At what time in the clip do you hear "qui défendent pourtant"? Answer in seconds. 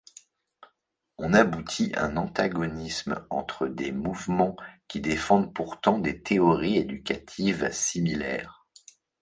4.87-5.99